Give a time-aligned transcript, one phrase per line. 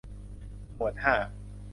[0.75, 1.15] หมวดห้า